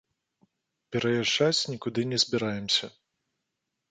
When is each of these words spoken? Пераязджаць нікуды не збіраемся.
Пераязджаць 0.93 1.67
нікуды 1.73 2.01
не 2.13 2.17
збіраемся. 2.25 2.85